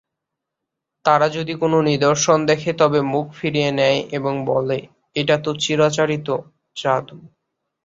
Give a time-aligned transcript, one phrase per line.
[1.05, 4.77] তারা যদি কোনো নিদর্শন দেখে তবে মুখ ফিরিয়ে নেয় এবং বলে
[5.15, 6.27] এটা তো চিরাচরিত
[6.77, 7.17] জাদু’’।